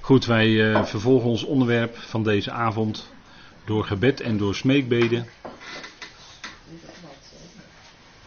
[0.00, 3.12] Goed, wij uh, vervolgen ons onderwerp van deze avond
[3.64, 5.26] door gebed en door smeekbeden.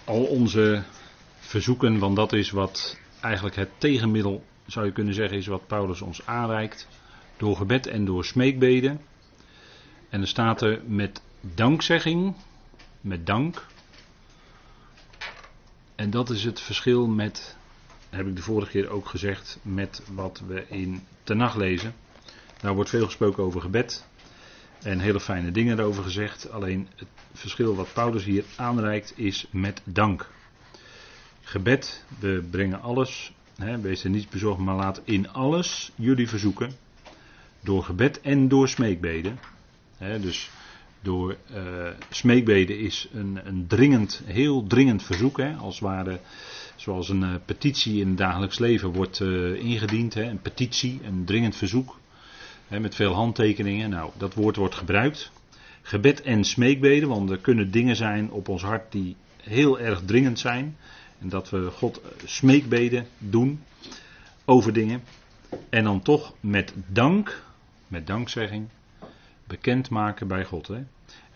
[0.03, 0.83] Al onze
[1.39, 6.01] verzoeken, want dat is wat eigenlijk het tegenmiddel, zou je kunnen zeggen, is wat Paulus
[6.01, 6.87] ons aanreikt.
[7.37, 9.01] Door gebed en door smeekbeden.
[10.09, 12.35] En er staat er met dankzegging,
[13.01, 13.65] met dank.
[15.95, 17.57] En dat is het verschil met
[18.15, 21.93] heb ik de vorige keer ook gezegd, met wat we in nacht lezen.
[22.61, 24.05] Daar wordt veel gesproken over gebed.
[24.81, 26.51] En hele fijne dingen erover gezegd.
[26.51, 30.29] Alleen het verschil wat Paulus hier aanreikt is met dank.
[31.41, 33.33] Gebed, we brengen alles.
[33.55, 36.71] Hè, wees er niet bezorgd, maar laat in alles jullie verzoeken.
[37.61, 39.39] Door gebed en door smeekbeden.
[39.97, 40.49] Hè, dus
[41.05, 45.37] door uh, smeekbeden is een, een dringend, heel dringend verzoek.
[45.37, 46.19] Hè, als ware
[46.75, 50.13] Zoals een uh, petitie in het dagelijks leven wordt uh, ingediend.
[50.13, 51.99] Hè, een petitie, een dringend verzoek.
[52.67, 53.89] Hè, met veel handtekeningen.
[53.89, 55.31] Nou, dat woord wordt gebruikt.
[55.81, 60.39] Gebed en smeekbeden, want er kunnen dingen zijn op ons hart die heel erg dringend
[60.39, 60.77] zijn.
[61.19, 63.63] En dat we God eh, smeekbeden doen
[64.45, 65.03] over dingen.
[65.69, 67.43] En dan toch met dank,
[67.87, 68.67] met dankzegging,
[69.47, 70.67] bekendmaken bij God.
[70.67, 70.83] Hè.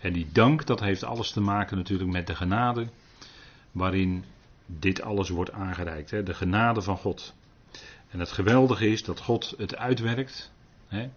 [0.00, 2.88] En die dank, dat heeft alles te maken natuurlijk met de genade
[3.72, 4.24] waarin
[4.66, 6.10] dit alles wordt aangereikt.
[6.10, 6.22] Hè?
[6.22, 7.34] De genade van God.
[8.10, 10.52] En het geweldige is dat God het uitwerkt.
[10.88, 11.10] Hè?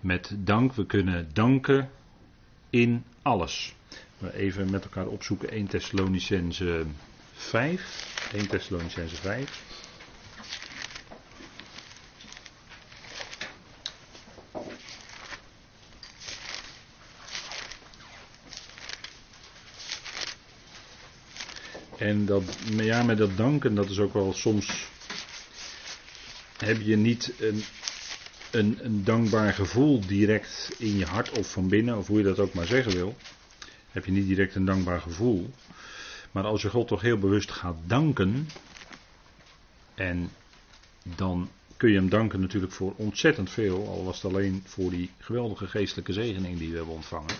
[0.00, 1.90] Met dank, we kunnen danken
[2.70, 3.74] in alles.
[4.18, 6.84] We even met elkaar opzoeken 1 Thessalonicense
[7.32, 8.30] 5.
[8.32, 9.85] 1 Thessalonicense 5.
[21.98, 22.42] En dat,
[22.76, 24.88] ja, met dat danken, dat is ook wel soms.
[26.56, 27.62] Heb je niet een,
[28.50, 32.38] een, een dankbaar gevoel direct in je hart of van binnen, of hoe je dat
[32.38, 33.16] ook maar zeggen wil.
[33.90, 35.50] Heb je niet direct een dankbaar gevoel.
[36.30, 38.48] Maar als je God toch heel bewust gaat danken.
[39.94, 40.30] En
[41.16, 43.88] dan kun je hem danken natuurlijk voor ontzettend veel.
[43.88, 47.34] Al was het alleen voor die geweldige geestelijke zegening die we hebben ontvangen.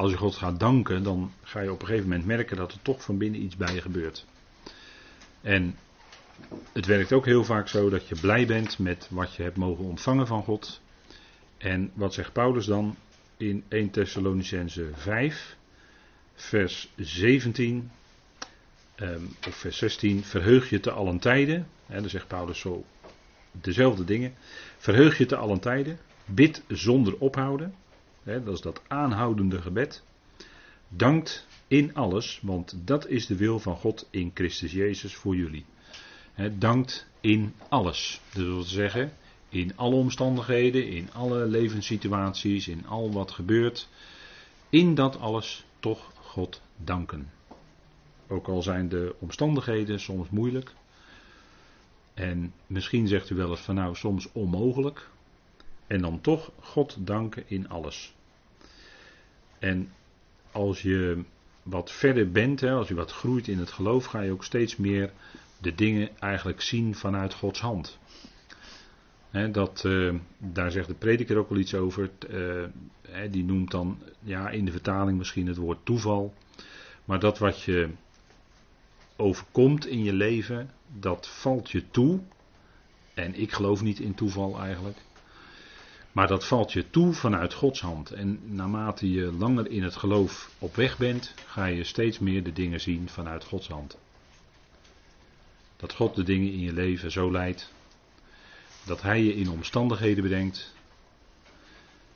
[0.00, 2.82] Als je God gaat danken, dan ga je op een gegeven moment merken dat er
[2.82, 4.26] toch van binnen iets bij je gebeurt.
[5.40, 5.76] En
[6.72, 9.84] het werkt ook heel vaak zo dat je blij bent met wat je hebt mogen
[9.84, 10.80] ontvangen van God.
[11.58, 12.96] En wat zegt Paulus dan
[13.36, 15.56] in 1 Thessalonicense 5,
[16.34, 17.90] vers 17
[18.96, 20.24] um, of vers 16?
[20.24, 21.68] Verheug je te allen tijden.
[21.86, 22.84] En dan zegt Paulus zo
[23.52, 24.34] dezelfde dingen.
[24.78, 25.98] Verheug je te allen tijden.
[26.24, 27.74] Bid zonder ophouden
[28.38, 30.04] dat is dat aanhoudende gebed.
[30.88, 35.64] Dankt in alles, want dat is de wil van God in Christus Jezus voor jullie.
[36.58, 38.20] dankt in alles.
[38.32, 39.12] Dat wil zeggen,
[39.48, 43.88] in alle omstandigheden, in alle levenssituaties, in al wat gebeurt.
[44.68, 47.30] In dat alles toch God danken.
[48.28, 50.72] Ook al zijn de omstandigheden soms moeilijk.
[52.14, 55.08] En misschien zegt u wel eens van nou soms onmogelijk.
[55.86, 58.14] En dan toch God danken in alles.
[59.60, 59.92] En
[60.52, 61.22] als je
[61.62, 64.76] wat verder bent, hè, als je wat groeit in het geloof, ga je ook steeds
[64.76, 65.12] meer
[65.58, 67.98] de dingen eigenlijk zien vanuit Gods hand.
[69.52, 72.10] dat, uh, daar zegt de prediker ook wel iets over.
[72.30, 72.64] Uh,
[73.30, 76.34] die noemt dan ja, in de vertaling misschien het woord toeval.
[77.04, 77.88] Maar dat wat je
[79.16, 82.20] overkomt in je leven, dat valt je toe.
[83.14, 84.98] En ik geloof niet in toeval eigenlijk.
[86.12, 88.10] Maar dat valt je toe vanuit Gods hand.
[88.10, 92.52] En naarmate je langer in het geloof op weg bent, ga je steeds meer de
[92.52, 93.98] dingen zien vanuit Gods hand.
[95.76, 97.72] Dat God de dingen in je leven zo leidt.
[98.84, 100.74] Dat Hij je in omstandigheden bedenkt.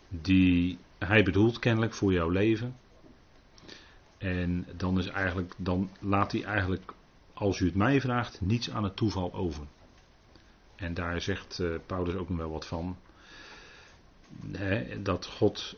[0.09, 2.77] Die Hij bedoelt kennelijk voor jouw leven.
[4.19, 6.93] En dan, is eigenlijk, dan laat hij eigenlijk,
[7.35, 9.65] als u het mij vraagt, niets aan het toeval over.
[10.77, 12.97] En daar zegt uh, Paulus ook nog wel wat van
[15.03, 15.77] dat God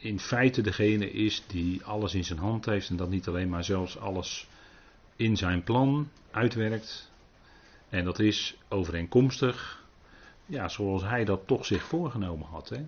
[0.00, 3.64] in feite degene is die alles in zijn hand heeft en dat niet alleen maar
[3.64, 4.48] zelfs alles
[5.16, 7.10] in zijn plan uitwerkt.
[7.88, 9.84] En dat is overeenkomstig,
[10.46, 12.68] ja, zoals hij dat toch zich voorgenomen had.
[12.68, 12.84] Hè.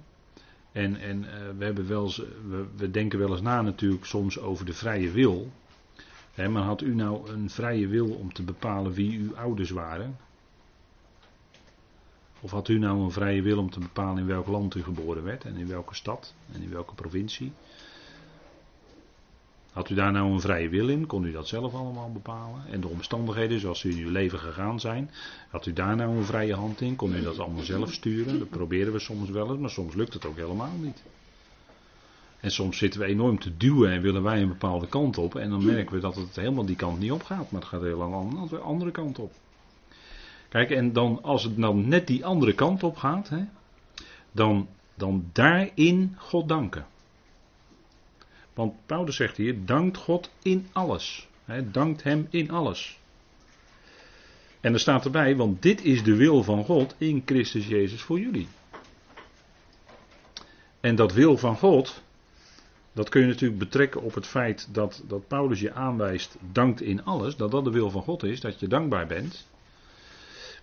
[0.73, 2.17] En, en uh, we, hebben wel eens,
[2.49, 5.52] we, we, denken wel eens na natuurlijk soms over de vrije wil.
[6.32, 10.17] Hè, maar had u nou een vrije wil om te bepalen wie uw ouders waren?
[12.41, 15.25] Of had u nou een vrije wil om te bepalen in welk land u geboren
[15.25, 17.53] werd en in welke stad en in welke provincie?
[19.77, 22.67] Had u daar nou een vrije wil in, kon u dat zelf allemaal bepalen.
[22.71, 25.11] En de omstandigheden zoals u in uw leven gegaan zijn,
[25.49, 28.38] had u daar nou een vrije hand in, kon u dat allemaal zelf sturen.
[28.38, 31.03] Dat proberen we soms wel eens, maar soms lukt het ook helemaal niet.
[32.41, 35.35] En soms zitten we enorm te duwen en willen wij een bepaalde kant op.
[35.35, 37.83] En dan merken we dat het helemaal die kant niet op gaat, maar het gaat
[37.83, 39.33] heel de andere kant op.
[40.49, 43.45] Kijk, en dan als het dan net die andere kant op gaat, hè,
[44.33, 46.87] dan, dan daarin God danken.
[48.55, 51.29] Want Paulus zegt hier, dankt God in alles.
[51.45, 52.99] Hè, dankt Hem in alles.
[54.61, 58.21] En er staat erbij, want dit is de wil van God in Christus Jezus voor
[58.21, 58.49] jullie.
[60.81, 62.03] En dat wil van God,
[62.93, 67.05] dat kun je natuurlijk betrekken op het feit dat, dat Paulus je aanwijst, dankt in
[67.05, 69.47] alles, dat dat de wil van God is, dat je dankbaar bent.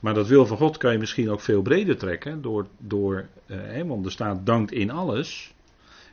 [0.03, 3.81] Maar dat wil van God kan je misschien ook veel breder trekken, door, door eh,
[3.81, 5.53] want er staat dankt in alles.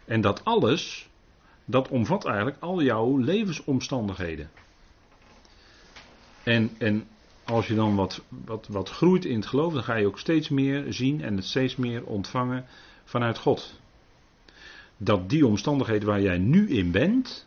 [0.04, 1.08] En dat alles,
[1.64, 4.50] dat omvat eigenlijk al jouw levensomstandigheden.
[6.42, 7.06] En, en
[7.44, 10.48] als je dan wat, wat, wat groeit in het geloof, dan ga je ook steeds
[10.48, 12.64] meer zien en het steeds meer ontvangen
[13.04, 13.80] vanuit God.
[14.96, 17.46] Dat die omstandigheden waar jij nu in bent,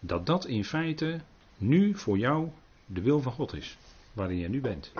[0.00, 1.20] dat dat in feite
[1.56, 2.48] nu voor jou
[2.86, 3.76] de wil van God is.
[4.14, 4.92] Waarin je nu bent.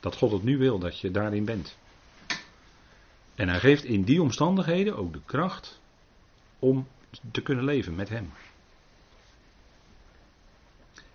[0.00, 1.78] Dat God het nu wil dat je daarin bent.
[3.34, 5.80] En hij geeft in die omstandigheden ook de kracht
[6.58, 6.86] om
[7.30, 8.32] te kunnen leven met Hem.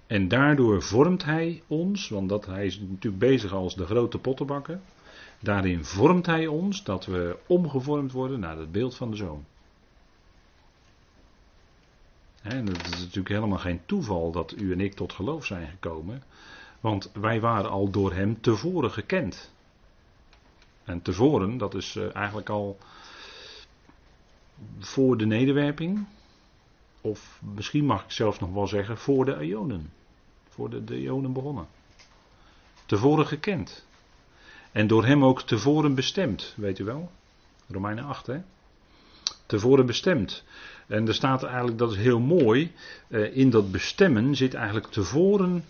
[0.07, 4.79] En daardoor vormt Hij ons, want dat, Hij is natuurlijk bezig als de grote pottenbakker.
[5.39, 9.45] Daarin vormt Hij ons dat we omgevormd worden naar het beeld van de Zoon.
[12.41, 16.23] En het is natuurlijk helemaal geen toeval dat u en ik tot geloof zijn gekomen.
[16.85, 19.51] Want wij waren al door hem tevoren gekend.
[20.83, 22.77] En tevoren, dat is eh, eigenlijk al
[24.79, 26.05] voor de nederwerping.
[27.01, 29.91] Of misschien mag ik zelfs nog wel zeggen voor de Ionen.
[30.49, 31.67] Voor de, de Ionen begonnen.
[32.85, 33.85] Tevoren gekend.
[34.71, 37.11] En door hem ook tevoren bestemd, weet u wel?
[37.67, 38.41] Romeinen 8, hè?
[39.45, 40.43] Tevoren bestemd.
[40.87, 42.73] En er staat eigenlijk, dat is heel mooi,
[43.07, 45.65] eh, in dat bestemmen zit eigenlijk tevoren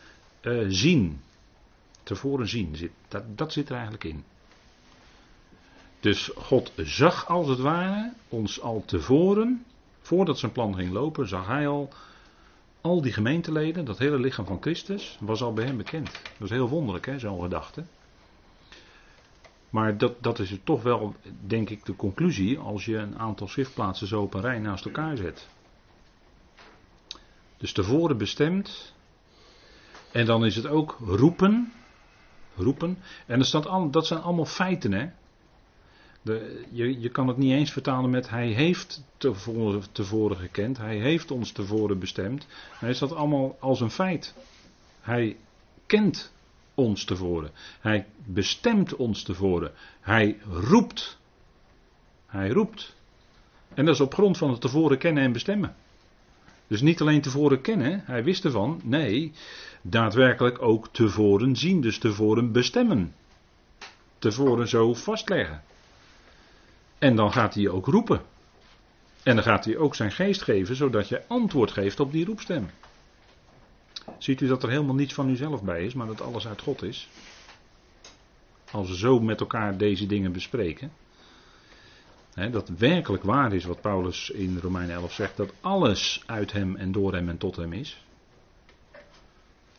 [0.46, 1.20] uh, zien.
[2.04, 4.24] Tevoren zien, dat, dat zit er eigenlijk in.
[6.00, 9.66] Dus God zag als het ware ons al tevoren,
[10.02, 11.90] voordat zijn plan ging lopen, zag hij al
[12.86, 16.12] al die gemeenteleden, dat hele lichaam van Christus, was al bij hem bekend.
[16.12, 17.84] Dat is heel wonderlijk, hè, zo'n gedachte.
[19.70, 21.16] Maar dat, dat is toch wel,
[21.48, 25.18] denk ik, de conclusie als je een aantal schriftplaatsen zo op een rij naast elkaar
[25.18, 25.48] zet.
[27.58, 28.95] Dus tevoren bestemd.
[30.16, 31.74] En dan is het ook roepen.
[32.56, 32.98] Roepen.
[33.26, 35.10] En dat, staat dat zijn allemaal feiten, hè.
[36.22, 39.04] De, je, je kan het niet eens vertalen met hij heeft
[39.92, 42.48] tevoren, gekend, hij heeft ons tevoren bestemd.
[42.80, 44.36] Hij is dat allemaal als een feit.
[45.02, 45.38] Hij
[45.86, 46.34] kent
[46.74, 47.52] ons tevoren.
[47.80, 49.72] Hij bestemt ons tevoren.
[50.00, 51.18] Hij roept.
[52.26, 52.96] Hij roept.
[53.74, 55.76] En dat is op grond van het tevoren kennen en bestemmen.
[56.68, 58.82] Dus niet alleen tevoren kennen, hij wist ervan.
[58.84, 59.32] Nee,
[59.82, 63.14] daadwerkelijk ook tevoren zien, dus tevoren bestemmen.
[64.20, 65.64] Tevoren zo vastleggen.
[66.98, 68.22] En dan gaat hij ook roepen.
[69.24, 72.70] En dan gaat hij ook zijn geest geven, zodat je antwoord geeft op die roepstem.
[74.18, 76.84] Ziet u dat er helemaal niets van uzelf bij is, maar dat alles uit God
[76.84, 77.10] is?
[78.72, 80.92] Als we zo met elkaar deze dingen bespreken.
[82.36, 86.92] Dat werkelijk waar is wat Paulus in Romein 11 zegt, dat alles uit hem en
[86.92, 88.04] door hem en tot hem is.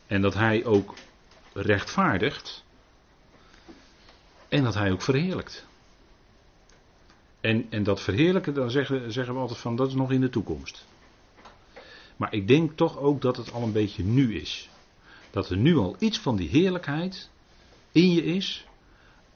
[0.07, 0.95] En dat hij ook
[1.53, 2.65] rechtvaardigt.
[4.49, 5.67] En dat hij ook verheerlijkt.
[7.41, 10.31] En, en dat verheerlijken, dan zeggen, zeggen we altijd van dat is nog in de
[10.31, 10.87] toekomst.
[12.17, 14.69] Maar ik denk toch ook dat het al een beetje nu is.
[15.31, 17.31] Dat er nu al iets van die heerlijkheid
[17.93, 18.67] in je is.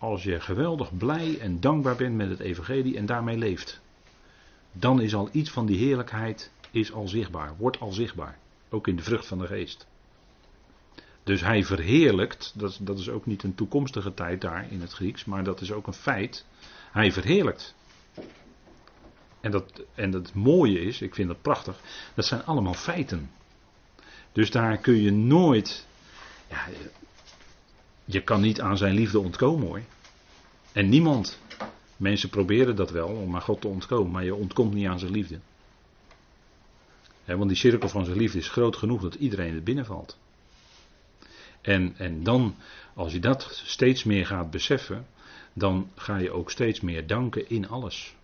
[0.01, 3.81] Als je geweldig blij en dankbaar bent met het evangelie en daarmee leeft.
[4.73, 8.39] Dan is al iets van die heerlijkheid is al zichtbaar, wordt al zichtbaar.
[8.69, 9.87] Ook in de vrucht van de geest.
[11.25, 15.25] Dus hij verheerlijkt, dat, dat is ook niet een toekomstige tijd daar in het Grieks,
[15.25, 16.45] maar dat is ook een feit.
[16.93, 17.75] Hij verheerlijkt.
[19.41, 21.81] En dat, en dat mooie is, ik vind dat prachtig,
[22.15, 23.31] dat zijn allemaal feiten.
[24.33, 25.87] Dus daar kun je nooit,
[26.49, 26.67] ja,
[28.13, 29.83] je kan niet aan zijn liefde ontkomen hoor.
[30.73, 31.39] En niemand,
[31.97, 35.13] mensen proberen dat wel om aan God te ontkomen, maar je ontkomt niet aan zijn
[35.13, 35.39] liefde.
[37.25, 40.19] want die cirkel van zijn liefde is groot genoeg dat iedereen er binnenvalt.
[41.61, 42.55] En, en dan,
[42.95, 45.07] als je dat steeds meer gaat beseffen,
[45.53, 48.15] dan ga je ook steeds meer danken in alles.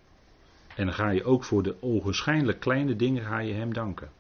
[0.77, 4.11] En dan ga je ook voor de ogenschijnlijk kleine dingen ga je hem danken.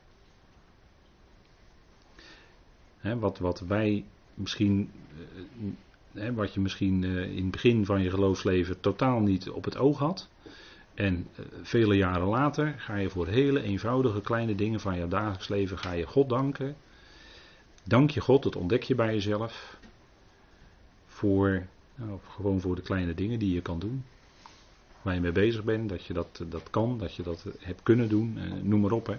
[3.01, 4.05] Wat, wat wij
[4.37, 9.51] misschien, eh, hè, wat je misschien eh, in het begin van je geloofsleven totaal niet
[9.51, 10.29] op het oog had.
[10.95, 15.49] En eh, vele jaren later ga je voor hele eenvoudige kleine dingen van je dagelijks
[15.49, 16.77] leven ga je God danken.
[17.85, 19.77] Dank je God, dat ontdek je bij jezelf.
[21.07, 24.05] Voor, nou, gewoon voor de kleine dingen die je kan doen.
[25.03, 28.09] Waar je mee bezig bent, dat je dat, dat kan, dat je dat hebt kunnen
[28.09, 29.07] doen, noem maar op.
[29.07, 29.17] Hè.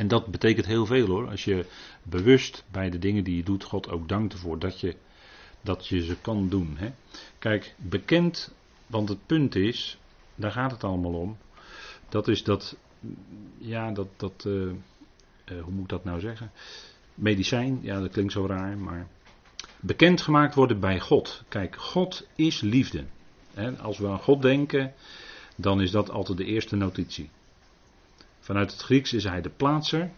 [0.00, 1.30] En dat betekent heel veel hoor.
[1.30, 1.64] Als je
[2.02, 4.96] bewust bij de dingen die je doet, God ook dankt ervoor dat je,
[5.60, 6.76] dat je ze kan doen.
[6.76, 6.90] Hè.
[7.38, 8.54] Kijk, bekend,
[8.86, 9.98] want het punt is,
[10.34, 11.36] daar gaat het allemaal om.
[12.08, 12.76] Dat is dat,
[13.58, 14.72] ja, dat, dat uh, uh,
[15.62, 16.50] hoe moet ik dat nou zeggen?
[17.14, 19.08] Medicijn, ja, dat klinkt zo raar, maar
[19.80, 21.42] bekend gemaakt worden bij God.
[21.48, 23.04] Kijk, God is liefde.
[23.80, 24.94] Als we aan God denken,
[25.56, 27.30] dan is dat altijd de eerste notitie.
[28.50, 30.10] Vanuit het Grieks is hij de plaatser.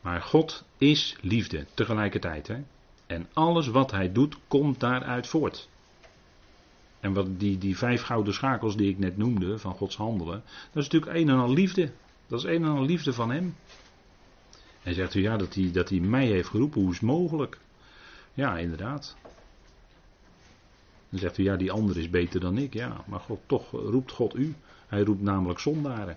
[0.00, 2.48] Maar God is liefde tegelijkertijd.
[2.48, 2.56] Hè?
[3.06, 5.68] En alles wat hij doet, komt daaruit voort.
[7.00, 10.42] En wat die, die vijf gouden schakels die ik net noemde van Gods handelen,
[10.72, 11.92] dat is natuurlijk een en al liefde.
[12.26, 13.56] Dat is een en al liefde van hem.
[14.82, 17.58] En zegt u ja, dat hij, dat hij mij heeft geroepen, hoe is het mogelijk?
[18.34, 19.16] Ja, inderdaad.
[21.08, 22.74] Dan zegt u ja, die ander is beter dan ik.
[22.74, 24.54] Ja, maar God, toch roept God u.
[24.86, 26.16] Hij roept namelijk zondaren.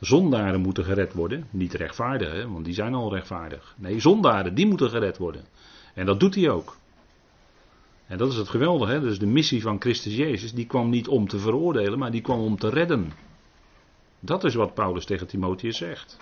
[0.00, 1.46] Zondaren moeten gered worden.
[1.50, 3.74] Niet rechtvaardigen, want die zijn al rechtvaardig.
[3.78, 5.44] Nee, zondaren, die moeten gered worden.
[5.94, 6.76] En dat doet hij ook.
[8.06, 8.92] En dat is het geweldige.
[8.92, 9.00] Hè?
[9.00, 12.40] Dus de missie van Christus Jezus, die kwam niet om te veroordelen, maar die kwam
[12.40, 13.12] om te redden.
[14.20, 16.18] Dat is wat Paulus tegen Timotheus zegt.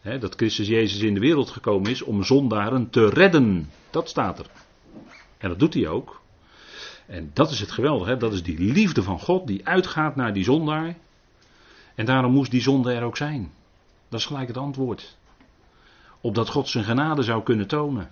[0.00, 3.70] Hè, dat Christus Jezus in de wereld gekomen is om zondaren te redden.
[3.90, 4.46] Dat staat er.
[5.38, 6.20] En dat doet hij ook.
[7.06, 8.10] En dat is het geweldige.
[8.10, 8.16] Hè?
[8.16, 10.96] Dat is die liefde van God die uitgaat naar die zondaar.
[11.94, 13.52] En daarom moest die zonde er ook zijn.
[14.08, 15.16] Dat is gelijk het antwoord.
[16.20, 18.10] Opdat God zijn genade zou kunnen tonen.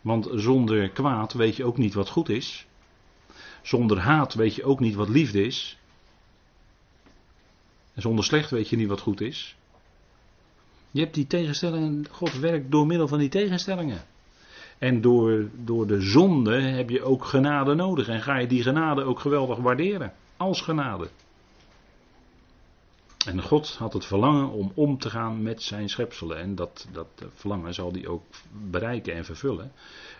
[0.00, 2.66] Want zonder kwaad weet je ook niet wat goed is.
[3.62, 5.78] Zonder haat weet je ook niet wat liefde is.
[7.94, 9.56] En zonder slecht weet je niet wat goed is.
[10.90, 14.02] Je hebt die tegenstellingen, God werkt door middel van die tegenstellingen.
[14.78, 18.08] En door, door de zonde heb je ook genade nodig.
[18.08, 20.12] En ga je die genade ook geweldig waarderen.
[20.36, 21.08] Als genade.
[23.28, 26.38] En God had het verlangen om om te gaan met zijn schepselen.
[26.38, 28.22] En dat, dat verlangen zal hij ook
[28.70, 29.72] bereiken en vervullen.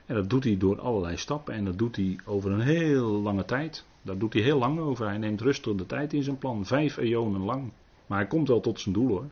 [0.07, 1.55] En dat doet hij door allerlei stappen.
[1.55, 3.85] En dat doet hij over een heel lange tijd.
[4.03, 5.07] Daar doet hij heel lang over.
[5.07, 6.67] Hij neemt rustig de tijd in zijn plan.
[6.67, 7.73] Vijf eonen lang.
[8.07, 9.27] Maar hij komt wel tot zijn doel hoor.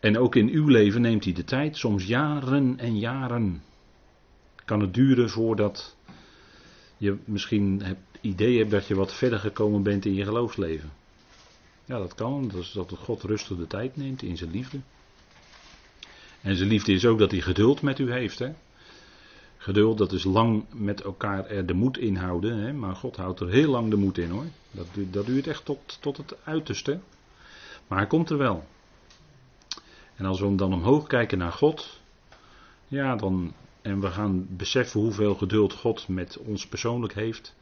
[0.00, 1.76] En ook in uw leven neemt hij de tijd.
[1.76, 3.62] Soms jaren en jaren.
[4.64, 5.96] Kan het duren voordat
[6.96, 10.97] je misschien het idee hebt dat je wat verder gekomen bent in je geloofsleven.
[11.88, 12.48] Ja, dat kan.
[12.48, 14.80] Dat is dat God rustig de tijd neemt in zijn liefde.
[16.40, 18.38] En zijn liefde is ook dat hij geduld met u heeft.
[18.38, 18.52] Hè?
[19.56, 22.58] Geduld, dat is lang met elkaar er de moed inhouden.
[22.58, 22.72] Hè?
[22.72, 24.44] Maar God houdt er heel lang de moed in hoor.
[24.70, 27.00] Dat, dat duurt echt tot, tot het uiterste.
[27.86, 28.64] Maar hij komt er wel.
[30.16, 32.00] En als we dan omhoog kijken naar God.
[32.88, 33.52] Ja, dan.
[33.82, 37.54] En we gaan beseffen hoeveel geduld God met ons persoonlijk heeft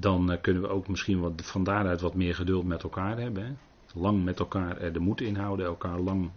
[0.00, 3.44] dan eh, kunnen we ook misschien wat, van daaruit wat meer geduld met elkaar hebben.
[3.44, 3.52] Hè?
[4.00, 6.30] Lang met elkaar de moed inhouden, elkaar lang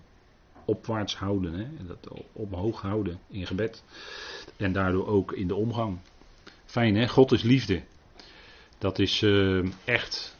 [0.65, 1.67] opwaarts houden, hè?
[1.85, 3.83] dat omhoog houden in gebed.
[4.57, 5.97] En daardoor ook in de omgang.
[6.65, 7.83] Fijn hè, God is liefde.
[8.77, 10.37] Dat is uh, echt,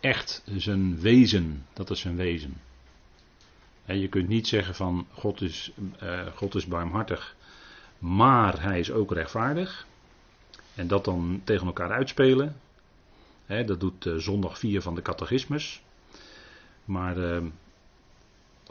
[0.00, 1.66] echt zijn wezen.
[1.72, 2.60] Dat is zijn wezen.
[3.84, 5.72] En je kunt niet zeggen van God is,
[6.02, 7.36] uh, God is barmhartig,
[7.98, 9.86] maar hij is ook rechtvaardig.
[10.76, 12.56] En dat dan tegen elkaar uitspelen.
[13.46, 15.82] dat doet uh, zondag 4 van de catechismus.
[16.84, 17.42] Maar uh,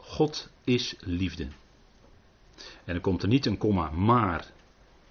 [0.00, 1.46] God is liefde.
[2.84, 4.50] En er komt er niet een komma maar.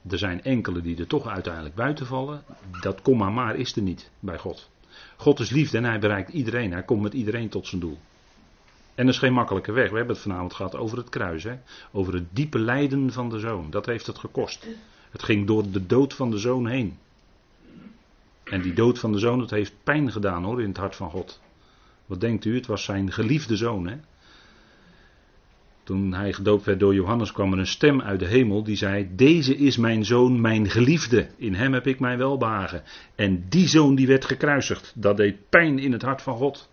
[0.10, 2.44] Er zijn enkele die er toch uiteindelijk buiten vallen.
[2.82, 4.70] Dat komma maar is er niet bij God.
[5.18, 6.72] God is liefde en hij bereikt iedereen.
[6.72, 7.98] Hij komt met iedereen tot zijn doel.
[8.96, 9.90] En dat is geen makkelijke weg.
[9.90, 11.44] We hebben het vanavond gehad over het kruis.
[11.44, 11.60] Hè?
[11.92, 13.70] Over het diepe lijden van de zoon.
[13.70, 14.68] Dat heeft het gekost.
[15.16, 16.98] Het ging door de dood van de zoon heen.
[18.44, 21.10] En die dood van de zoon, dat heeft pijn gedaan hoor, in het hart van
[21.10, 21.42] God.
[22.06, 22.56] Wat denkt u?
[22.56, 23.88] Het was zijn geliefde zoon.
[23.88, 23.98] Hè?
[25.84, 29.16] Toen hij gedoopt werd door Johannes kwam er een stem uit de hemel die zei:
[29.16, 31.30] Deze is mijn zoon, mijn geliefde.
[31.38, 32.84] In hem heb ik mijn welbehagen.
[33.16, 36.70] En die zoon die werd gekruisigd, dat deed pijn in het hart van God.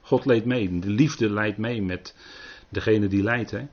[0.00, 0.78] God leed mee.
[0.78, 2.16] De liefde leidt mee met
[2.68, 3.50] degene die lijdt.
[3.50, 3.66] Hè?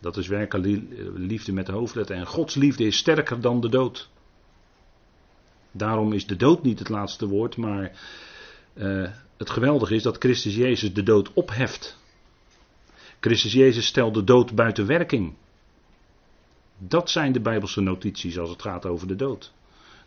[0.00, 0.82] Dat is werkelijk
[1.14, 2.16] liefde met de hoofdletter.
[2.16, 4.10] En Gods liefde is sterker dan de dood.
[5.72, 7.92] Daarom is de dood niet het laatste woord, maar
[8.74, 11.96] uh, het geweldige is dat Christus Jezus de dood opheft.
[13.20, 15.34] Christus Jezus stelt de dood buiten werking.
[16.78, 19.52] Dat zijn de Bijbelse notities als het gaat over de dood.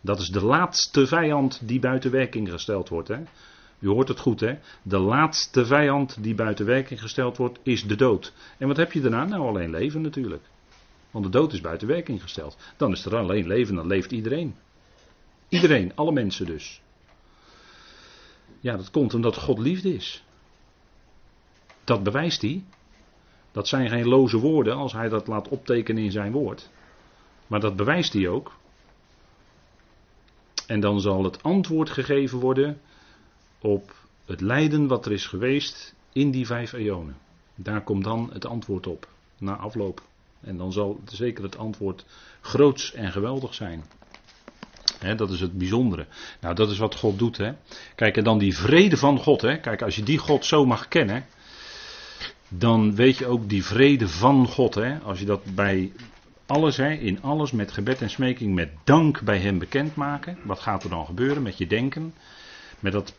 [0.00, 3.08] Dat is de laatste vijand die buiten werking gesteld wordt.
[3.08, 3.22] Hè?
[3.82, 4.58] U hoort het goed, hè?
[4.82, 8.32] De laatste vijand die buiten werking gesteld wordt, is de dood.
[8.58, 9.24] En wat heb je daarna?
[9.24, 10.42] Nou, alleen leven natuurlijk.
[11.10, 12.56] Want de dood is buiten werking gesteld.
[12.76, 14.54] Dan is er alleen leven, dan leeft iedereen.
[15.48, 16.82] Iedereen, alle mensen dus.
[18.60, 20.24] Ja, dat komt omdat God liefde is.
[21.84, 22.64] Dat bewijst hij.
[23.52, 26.70] Dat zijn geen loze woorden als hij dat laat optekenen in zijn woord.
[27.46, 28.52] Maar dat bewijst hij ook.
[30.66, 32.80] En dan zal het antwoord gegeven worden
[33.62, 33.94] op
[34.26, 37.16] het lijden wat er is geweest in die vijf eonen.
[37.54, 40.02] Daar komt dan het antwoord op, na afloop.
[40.40, 42.04] En dan zal zeker het antwoord
[42.40, 43.84] groots en geweldig zijn.
[45.16, 46.06] dat is het bijzondere.
[46.40, 47.36] Nou, dat is wat God doet.
[47.36, 47.52] Hè.
[47.94, 49.40] Kijk, en dan die vrede van God.
[49.40, 49.60] Hè.
[49.60, 51.26] Kijk, als je die God zo mag kennen,
[52.48, 54.74] dan weet je ook die vrede van God.
[54.74, 54.98] Hè.
[54.98, 55.92] Als je dat bij
[56.46, 60.38] alles, hè, in alles met gebed en smeking, met dank bij Hem bekendmaken.
[60.44, 62.14] Wat gaat er dan gebeuren met je denken?
[62.80, 63.14] Met dat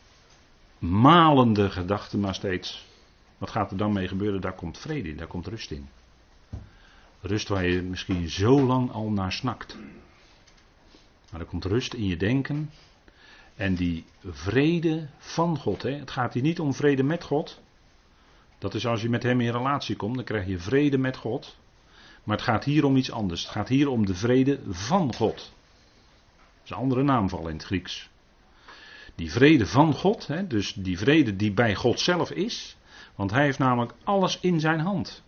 [0.84, 2.86] malende gedachte maar steeds.
[3.38, 4.40] Wat gaat er dan mee gebeuren?
[4.40, 5.88] Daar komt vrede in, daar komt rust in.
[7.20, 9.78] Rust waar je misschien zo lang al naar snakt.
[11.30, 12.70] Maar er komt rust in je denken.
[13.56, 15.82] En die vrede van God.
[15.82, 15.90] Hè?
[15.90, 17.60] Het gaat hier niet om vrede met God.
[18.58, 21.56] Dat is als je met Hem in relatie komt, dan krijg je vrede met God.
[22.24, 23.42] Maar het gaat hier om iets anders.
[23.42, 25.36] Het gaat hier om de vrede van God.
[25.36, 28.08] Dat is een andere naamval in het Grieks.
[29.14, 32.76] Die vrede van God, hè, dus die vrede die bij God zelf is.
[33.14, 35.22] Want hij heeft namelijk alles in zijn hand.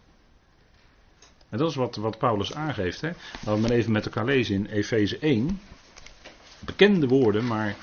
[1.49, 3.01] En dat is wat, wat Paulus aangeeft.
[3.01, 3.11] Hè.
[3.33, 5.61] Laten we maar even met elkaar lezen in Efeze 1.
[6.59, 7.77] Bekende woorden, maar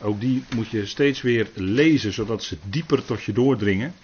[0.00, 3.94] ook die moet je steeds weer lezen, zodat ze dieper tot je doordringen.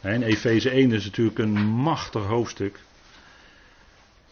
[0.00, 2.80] In Efeze 1 is natuurlijk een machtig hoofdstuk.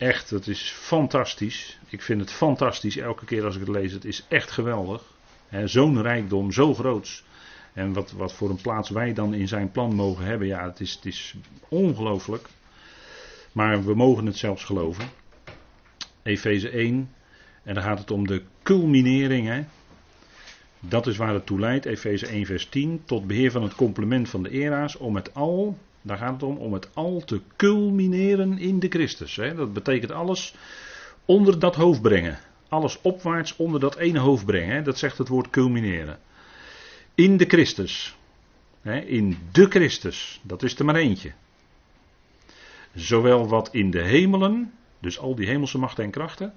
[0.00, 1.78] Echt, het is fantastisch.
[1.88, 3.92] Ik vind het fantastisch elke keer als ik het lees.
[3.92, 5.02] Het is echt geweldig.
[5.64, 7.24] Zo'n rijkdom, zo groots.
[7.72, 10.46] En wat, wat voor een plaats wij dan in zijn plan mogen hebben.
[10.46, 11.34] Ja, het is, het is
[11.68, 12.48] ongelooflijk.
[13.52, 15.04] Maar we mogen het zelfs geloven.
[16.22, 17.10] Efeze 1.
[17.62, 19.46] En dan gaat het om de culminering.
[19.46, 19.64] Hè?
[20.80, 21.84] Dat is waar het toe leidt.
[21.84, 23.02] Efeze 1 vers 10.
[23.04, 24.96] Tot beheer van het complement van de era's.
[24.96, 29.36] Om het al daar gaat het om, om het al te culmineren in de Christus.
[29.36, 29.54] Hè.
[29.54, 30.54] Dat betekent alles
[31.24, 32.38] onder dat hoofd brengen.
[32.68, 34.74] Alles opwaarts onder dat ene hoofd brengen.
[34.74, 34.82] Hè.
[34.82, 36.18] Dat zegt het woord culmineren.
[37.14, 38.16] In de Christus.
[38.82, 38.98] Hè.
[38.98, 40.40] In de Christus.
[40.42, 41.32] Dat is er maar eentje.
[42.94, 46.54] Zowel wat in de hemelen, dus al die hemelse machten en krachten,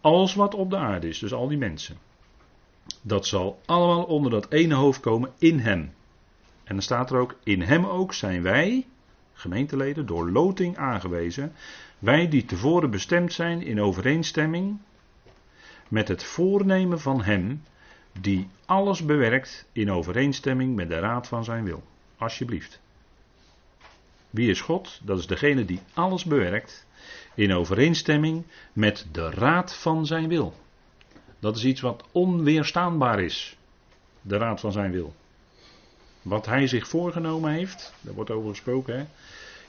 [0.00, 1.98] als wat op de aarde is, dus al die mensen.
[3.02, 5.92] Dat zal allemaal onder dat ene hoofd komen in hem.
[6.68, 8.86] En dan staat er ook, in hem ook zijn wij,
[9.32, 11.52] gemeenteleden, door loting aangewezen.
[11.98, 14.78] Wij die tevoren bestemd zijn in overeenstemming
[15.88, 17.62] met het voornemen van hem,
[18.20, 21.82] die alles bewerkt in overeenstemming met de raad van zijn wil.
[22.16, 22.80] Alsjeblieft.
[24.30, 25.00] Wie is God?
[25.02, 26.86] Dat is degene die alles bewerkt
[27.34, 30.54] in overeenstemming met de raad van zijn wil.
[31.38, 33.56] Dat is iets wat onweerstaanbaar is.
[34.20, 35.14] De raad van zijn wil.
[36.22, 39.06] Wat hij zich voorgenomen heeft, daar wordt over gesproken, hè,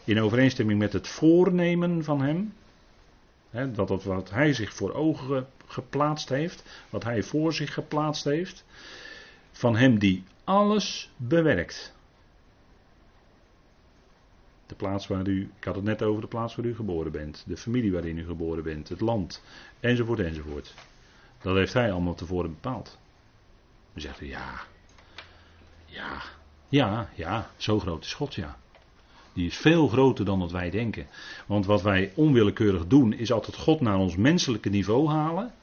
[0.04, 2.54] in overeenstemming met het voornemen van hem.
[3.50, 8.66] Hè, dat, wat hij zich voor ogen geplaatst heeft, wat hij voor zich geplaatst heeft,
[9.52, 11.94] van hem die alles bewerkt.
[14.66, 17.44] De plaats waar u, ik had het net over de plaats waar u geboren bent,
[17.48, 19.44] de familie waarin u geboren bent, het land,
[19.80, 20.74] enzovoort, enzovoort.
[21.42, 22.98] Dat heeft hij allemaal tevoren bepaald.
[23.94, 24.62] Dan zegt ja,
[25.86, 26.22] ja,
[26.70, 28.58] ja, ja, zo groot is God, ja.
[29.34, 31.08] Die is veel groter dan wat wij denken.
[31.46, 35.54] Want wat wij onwillekeurig doen, is altijd God naar ons menselijke niveau halen.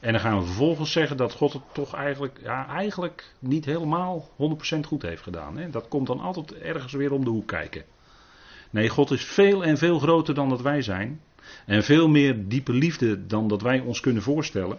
[0.00, 4.28] En dan gaan we vervolgens zeggen dat God het toch eigenlijk, ja, eigenlijk niet helemaal
[4.76, 5.56] 100% goed heeft gedaan.
[5.56, 5.70] Hè?
[5.70, 7.84] Dat komt dan altijd ergens weer om de hoek kijken.
[8.70, 11.20] Nee, God is veel en veel groter dan dat wij zijn.
[11.66, 14.78] En veel meer diepe liefde dan dat wij ons kunnen voorstellen.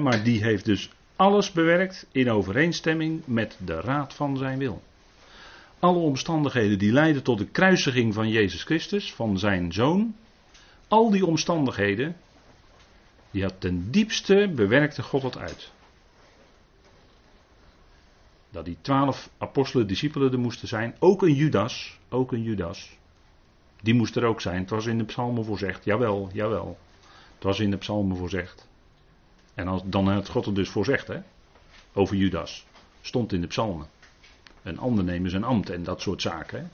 [0.00, 0.90] maar die heeft dus
[1.20, 4.82] alles bewerkt in overeenstemming met de raad van zijn wil.
[5.78, 10.14] Alle omstandigheden die leiden tot de kruisiging van Jezus Christus, van zijn zoon,
[10.88, 12.16] al die omstandigheden,
[13.30, 15.72] die had ten diepste bewerkte God het uit.
[18.50, 22.98] Dat die twaalf apostelen, discipelen er moesten zijn, ook een Judas, ook een Judas,
[23.82, 24.60] die moest er ook zijn.
[24.60, 26.78] Het was in de psalmen voorzegd, jawel, jawel.
[27.34, 28.68] Het was in de psalmen voorzegd.
[29.54, 31.20] En als, dan had God het dus voorzegd, hè.
[31.92, 32.66] over Judas.
[33.00, 33.86] Stond in de psalmen.
[34.62, 36.58] Een ander nemen zijn ambt en dat soort zaken.
[36.58, 36.66] Hè?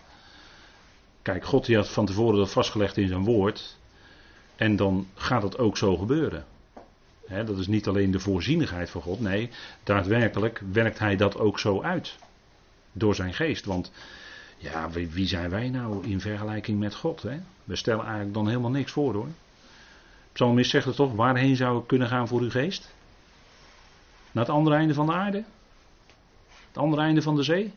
[1.22, 3.76] Kijk, God die had van tevoren dat vastgelegd in zijn woord.
[4.56, 6.44] En dan gaat het ook zo gebeuren.
[7.28, 9.20] dat is niet alleen de voorzienigheid van God.
[9.20, 9.50] Nee,
[9.82, 12.16] daadwerkelijk werkt hij dat ook zo uit.
[12.92, 13.64] Door zijn geest.
[13.64, 13.92] Want
[14.56, 17.22] ja, wie zijn wij nou in vergelijking met God?
[17.22, 17.38] Hè?
[17.64, 19.28] We stellen eigenlijk dan helemaal niks voor hoor.
[20.36, 22.94] Psalmist zegt het toch, waarheen zou ik kunnen gaan voor uw geest?
[24.32, 25.44] Naar het andere einde van de aarde?
[26.68, 27.72] Het andere einde van de zee?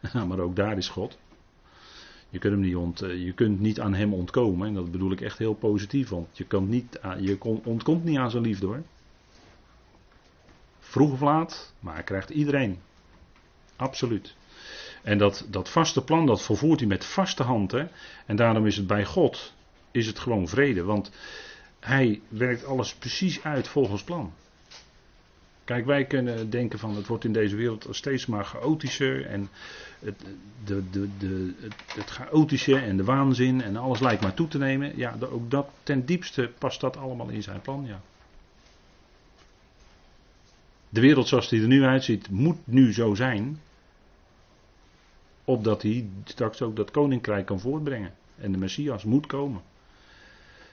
[0.28, 1.18] maar ook daar is God.
[2.30, 4.68] Je kunt, hem niet ont, eh, je kunt niet aan hem ontkomen.
[4.68, 6.08] En dat bedoel ik echt heel positief.
[6.08, 8.82] Want je, kan niet, je ontkomt niet aan zijn liefde hoor.
[10.78, 12.78] Vroeg of laat, maar hij krijgt iedereen.
[13.76, 14.34] Absoluut.
[15.02, 17.74] En dat, dat vaste plan, dat volvoert hij met vaste hand.
[18.26, 19.52] En daarom is het bij God,
[19.90, 20.82] is het gewoon vrede.
[20.82, 21.10] Want
[21.80, 24.32] hij werkt alles precies uit volgens plan.
[25.64, 29.26] Kijk, wij kunnen denken van het wordt in deze wereld steeds maar chaotischer.
[29.26, 29.48] En
[29.98, 30.24] het,
[30.64, 31.54] de, de, de,
[31.94, 34.96] het, chaotische en de waanzin en alles lijkt maar toe te nemen.
[34.96, 38.00] Ja, ook dat, ten diepste past dat allemaal in zijn plan, ja.
[40.88, 43.60] De wereld zoals die er nu uitziet, moet nu zo zijn.
[45.44, 48.14] Opdat hij straks ook dat koninkrijk kan voortbrengen.
[48.36, 49.62] En de Messias moet komen.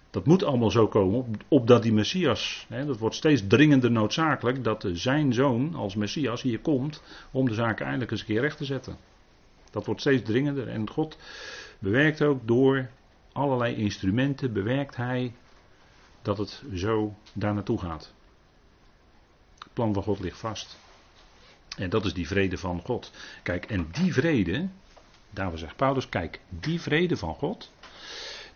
[0.09, 4.87] Dat moet allemaal zo komen, opdat die Messias, hè, dat wordt steeds dringender noodzakelijk, dat
[4.93, 8.65] zijn zoon als Messias hier komt om de zaken eindelijk eens een keer recht te
[8.65, 8.97] zetten.
[9.71, 11.17] Dat wordt steeds dringender en God
[11.79, 12.89] bewerkt ook door
[13.31, 15.33] allerlei instrumenten, bewerkt hij
[16.21, 18.13] dat het zo daar naartoe gaat.
[19.59, 20.77] Het plan van God ligt vast.
[21.77, 23.11] En dat is die vrede van God.
[23.43, 24.67] Kijk, en die vrede,
[25.29, 27.71] daarvoor zegt Paulus, kijk, die vrede van God,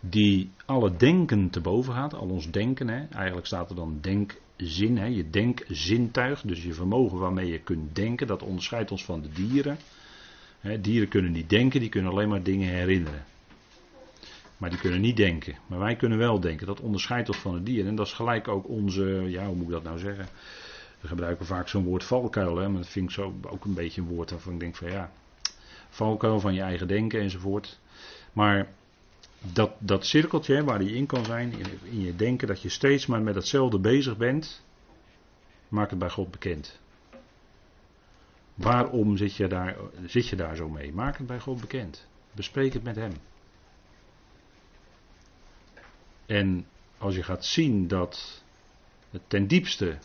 [0.04, 2.88] die alle denken te boven gaat, al ons denken.
[2.88, 3.06] Hè.
[3.10, 5.06] Eigenlijk staat er dan denkzin, hè.
[5.06, 9.78] je denkzintuig, dus je vermogen waarmee je kunt denken, dat onderscheidt ons van de dieren.
[10.60, 13.24] Hè, dieren kunnen niet denken, die kunnen alleen maar dingen herinneren.
[14.56, 15.54] Maar die kunnen niet denken.
[15.66, 16.66] Maar wij kunnen wel denken.
[16.66, 17.88] Dat onderscheidt ons van de dieren.
[17.88, 20.26] En dat is gelijk ook onze, ja, hoe moet ik dat nou zeggen?
[21.00, 24.00] We gebruiken vaak zo'n woord valkuil, hè, maar dat vind ik zo ook een beetje
[24.00, 25.12] een woord waarvan ik denk van ja,
[25.88, 27.78] valkuil van je eigen denken enzovoort.
[28.32, 28.68] Maar
[29.42, 33.06] dat, dat cirkeltje waar die in kan zijn, in, in, je denken dat je steeds
[33.06, 34.64] maar met hetzelfde bezig bent,
[35.68, 36.80] maak het bij God bekend.
[38.54, 39.76] Waarom zit je, daar,
[40.06, 40.92] zit je daar zo mee?
[40.92, 42.06] Maak het bij God bekend.
[42.32, 43.12] Bespreek het met Hem.
[46.26, 46.66] En
[46.98, 48.42] als je gaat zien dat
[49.10, 49.98] het ten diepste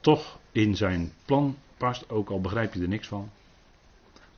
[0.00, 3.30] toch in zijn plan past, ook al begrijp je er niks van,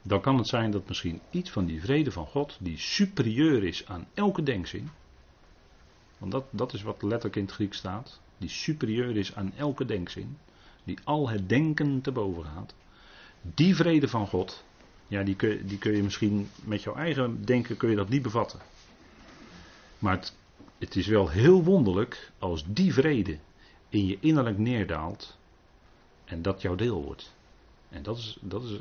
[0.07, 3.87] dan kan het zijn dat misschien iets van die vrede van God, die superieur is
[3.87, 4.91] aan elke denkzin,
[6.19, 9.85] want dat, dat is wat letterlijk in het Grieks staat, die superieur is aan elke
[9.85, 10.39] denkzin,
[10.85, 12.75] die al het denken te boven gaat,
[13.43, 14.65] die vrede van God,
[15.07, 18.23] ja, die kun, die kun je misschien met jouw eigen denken kun je dat niet
[18.23, 18.61] bevatten.
[19.99, 20.37] Maar het,
[20.79, 23.39] het is wel heel wonderlijk als die vrede
[23.89, 25.39] in je innerlijk neerdaalt
[26.25, 27.36] en dat jouw deel wordt.
[27.89, 28.79] En dat is, dat is,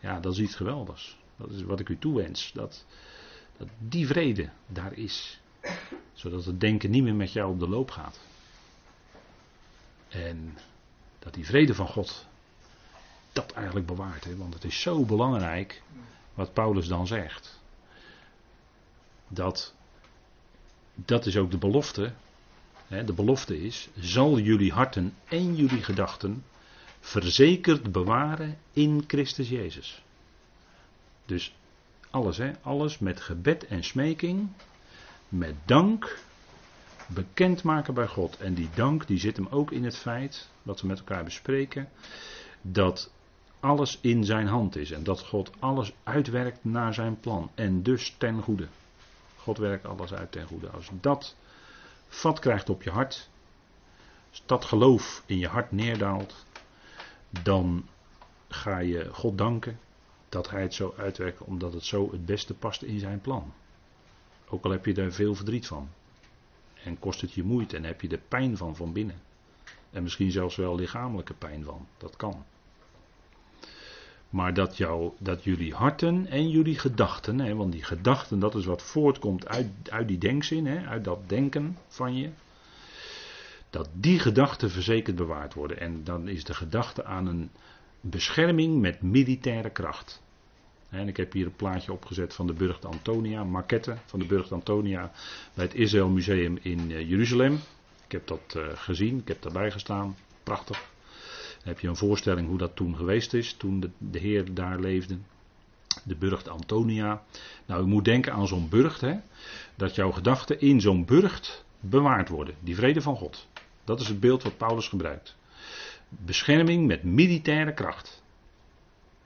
[0.00, 1.16] ja, dat is iets geweldigs.
[1.36, 2.52] Dat is wat ik u toewens.
[2.54, 2.84] Dat,
[3.56, 5.40] dat die vrede daar is.
[6.12, 8.20] Zodat het denken niet meer met jou op de loop gaat.
[10.08, 10.58] En
[11.18, 12.26] dat die vrede van God
[13.32, 14.24] dat eigenlijk bewaart.
[14.24, 14.36] Hè?
[14.36, 15.82] Want het is zo belangrijk
[16.34, 17.60] wat Paulus dan zegt.
[19.28, 19.74] Dat,
[20.94, 22.12] dat is ook de belofte.
[22.86, 23.04] Hè?
[23.04, 26.44] De belofte is, zal jullie harten en jullie gedachten
[27.00, 30.02] verzekerd bewaren in Christus Jezus.
[31.26, 31.54] Dus
[32.10, 34.48] alles, hè, alles met gebed en smeking,
[35.28, 36.18] met dank,
[37.06, 38.36] bekendmaken bij God.
[38.36, 41.88] En die dank die zit hem ook in het feit, wat we met elkaar bespreken,
[42.62, 43.10] dat
[43.60, 48.14] alles in zijn hand is en dat God alles uitwerkt naar zijn plan en dus
[48.18, 48.68] ten goede.
[49.36, 50.68] God werkt alles uit ten goede.
[50.68, 51.36] Als dat
[52.08, 53.28] vat krijgt op je hart,
[54.30, 56.46] als dat geloof in je hart neerdaalt,
[57.42, 57.88] dan
[58.48, 59.78] ga je God danken
[60.28, 63.52] dat Hij het zo uitwerkt, omdat het zo het beste past in zijn plan.
[64.48, 65.88] Ook al heb je daar veel verdriet van.
[66.84, 69.20] En kost het je moeite en heb je er pijn van van binnen.
[69.90, 71.86] En misschien zelfs wel lichamelijke pijn van.
[71.96, 72.44] Dat kan.
[74.30, 78.64] Maar dat, jou, dat jullie harten en jullie gedachten, hè, want die gedachten dat is
[78.64, 82.30] wat voortkomt uit, uit die denkzin, hè, uit dat denken van je
[83.70, 85.80] dat die gedachten verzekerd bewaard worden.
[85.80, 87.50] En dan is de gedachte aan een
[88.00, 90.22] bescherming met militaire kracht.
[90.88, 94.52] En ik heb hier een plaatje opgezet van de Burgt Antonia, maquette van de Burgt
[94.52, 95.12] Antonia
[95.54, 97.60] bij het Israël Museum in eh, Jeruzalem.
[98.04, 100.90] Ik heb dat uh, gezien, ik heb daarbij gestaan, prachtig.
[101.62, 105.18] heb je een voorstelling hoe dat toen geweest is, toen de, de Heer daar leefde.
[106.04, 107.22] De burcht Antonia.
[107.66, 109.14] Nou, u moet denken aan zo'n burcht, hè,
[109.74, 112.54] dat jouw gedachten in zo'n burcht bewaard worden.
[112.60, 113.46] Die vrede van God.
[113.88, 115.36] Dat is het beeld wat Paulus gebruikt.
[116.08, 118.22] Bescherming met militaire kracht.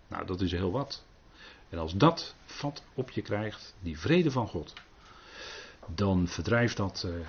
[0.09, 1.05] Nou, dat is heel wat.
[1.69, 4.73] En als dat vat op je krijgt, die vrede van God,
[5.95, 7.27] dan verdrijft dat, uh,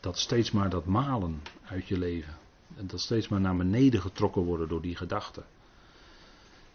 [0.00, 2.34] dat steeds maar dat malen uit je leven.
[2.76, 5.44] En dat steeds maar naar beneden getrokken worden door die gedachten.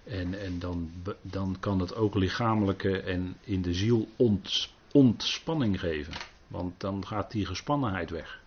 [0.03, 6.13] En, en dan, dan kan het ook lichamelijke en in de ziel ont, ontspanning geven.
[6.47, 8.45] Want dan gaat die gespannenheid weg.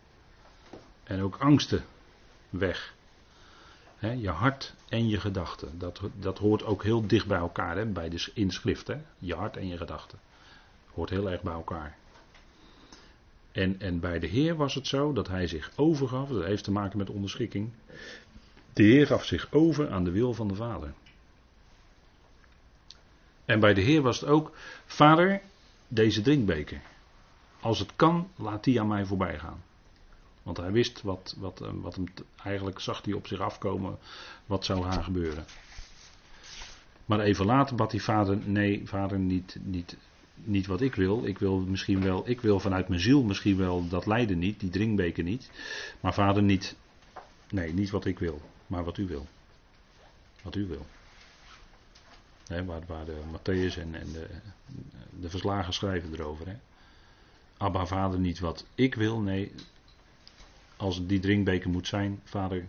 [1.10, 1.84] En ook angsten
[2.50, 2.94] weg.
[3.98, 5.78] je hart en je gedachten.
[5.78, 8.86] Dat, dat hoort ook heel dicht bij elkaar hè, bij de, in de schrift.
[8.86, 8.96] Hè?
[9.18, 10.18] Je hart en je gedachten.
[10.94, 11.96] Hoort heel erg bij elkaar.
[13.52, 16.28] En, en bij de Heer was het zo dat hij zich overgaf.
[16.28, 17.70] Dat heeft te maken met onderschikking.
[18.72, 20.92] De Heer gaf zich over aan de wil van de Vader.
[23.44, 24.52] En bij de Heer was het ook:
[24.86, 25.40] Vader,
[25.88, 26.80] deze drinkbeker.
[27.60, 29.62] Als het kan, laat die aan mij voorbij gaan.
[30.50, 32.04] Want hij wist wat, wat, eh, wat hem.
[32.44, 33.98] Eigenlijk zag hij op zich afkomen.
[34.46, 35.44] wat zou gaan gebeuren.
[37.04, 39.96] Maar even later bad die vader: Nee, vader, niet, niet,
[40.34, 41.24] niet wat ik wil.
[41.24, 42.28] Ik wil misschien wel.
[42.28, 44.60] Ik wil vanuit mijn ziel misschien wel dat lijden niet.
[44.60, 45.50] Die drinkbeker niet.
[46.00, 46.76] Maar vader, niet.
[47.50, 48.40] Nee, niet wat ik wil.
[48.66, 49.26] Maar wat u wil.
[50.42, 50.86] Wat u wil.
[52.64, 54.26] waar, waar de Matthäus en, en de,
[55.20, 56.46] de verslagen schrijven erover.
[56.46, 56.56] Hè.
[57.56, 59.52] Abba, vader, niet wat ik wil, nee,
[60.80, 62.66] als die drinkbeker moet zijn, vader,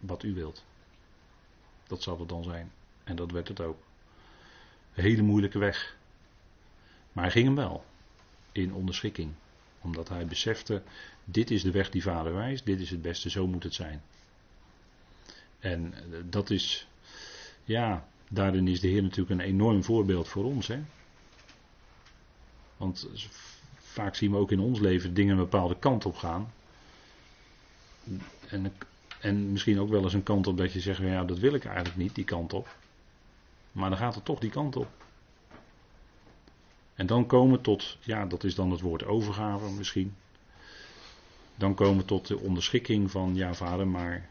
[0.00, 0.64] wat u wilt.
[1.86, 2.72] Dat zal het dan zijn.
[3.04, 3.78] En dat werd het ook.
[4.94, 5.96] Een hele moeilijke weg.
[7.12, 7.84] Maar hij ging hem wel.
[8.52, 9.32] In onderschikking.
[9.80, 10.82] Omdat hij besefte,
[11.24, 14.02] dit is de weg die vader wijst, dit is het beste, zo moet het zijn.
[15.58, 16.88] En eh, dat is,
[17.64, 20.66] ja, daarin is de Heer natuurlijk een enorm voorbeeld voor ons.
[20.66, 20.82] Hè?
[22.76, 23.08] Want
[23.76, 26.52] vaak zien we ook in ons leven dingen een bepaalde kant op gaan.
[28.48, 28.72] En,
[29.20, 31.64] en misschien ook wel eens een kant op dat je zegt, ja dat wil ik
[31.64, 32.76] eigenlijk niet, die kant op.
[33.72, 34.88] Maar dan gaat het toch die kant op.
[36.94, 40.14] En dan komen tot, ja dat is dan het woord overgave misschien.
[41.54, 44.28] Dan komen tot de onderschikking van, ja vader, maar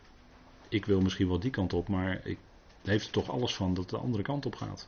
[0.70, 2.38] ik wil misschien wel die kant op, maar ik
[2.82, 4.88] heeft er toch alles van dat de andere kant op gaat.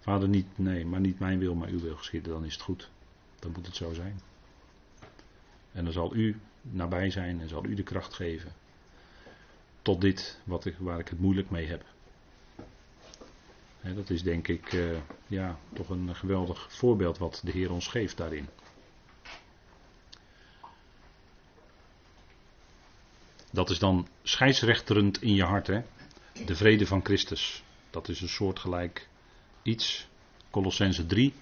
[0.00, 2.90] Vader, niet, nee, maar niet mijn wil, maar uw wil geschieden, dan is het goed.
[3.38, 4.20] Dan moet het zo zijn.
[5.72, 8.52] En dan zal u nabij zijn en zal u de kracht geven.
[9.82, 11.84] Tot dit wat ik, waar ik het moeilijk mee heb.
[13.94, 14.96] dat is denk ik uh,
[15.26, 18.48] ja, toch een geweldig voorbeeld wat de Heer ons geeft daarin.
[23.52, 25.82] Dat is dan scheidsrechterend in je hart, hè?
[26.46, 27.62] De vrede van Christus.
[27.90, 29.08] Dat is een soortgelijk
[29.62, 30.08] iets.
[30.50, 31.34] Colossense 3.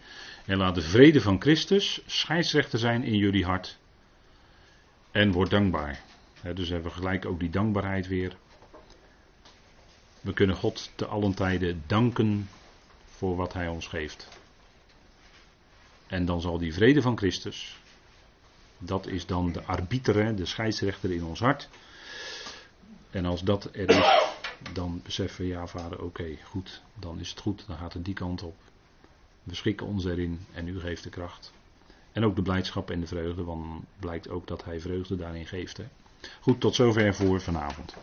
[0.47, 3.79] En laat de vrede van Christus scheidsrechter zijn in jullie hart.
[5.11, 6.01] En word dankbaar.
[6.55, 8.37] dus hebben we gelijk ook die dankbaarheid weer.
[10.21, 12.49] We kunnen God te allen tijden danken
[13.05, 14.29] voor wat Hij ons geeft.
[16.07, 17.81] En dan zal die vrede van Christus,
[18.79, 21.69] dat is dan de arbiter, de scheidsrechter in ons hart.
[23.11, 24.31] En als dat er is,
[24.73, 28.15] dan beseffen we, ja vader, oké, goed, dan is het goed, dan gaat het die
[28.15, 28.57] kant op.
[29.43, 31.53] We schikken ons erin en u geeft de kracht.
[32.13, 35.81] En ook de blijdschap en de vreugde, want blijkt ook dat hij vreugde daarin geeft.
[36.41, 37.95] Goed, tot zover voor vanavond.